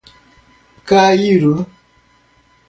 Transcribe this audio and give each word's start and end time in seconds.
Cairu 0.87 1.63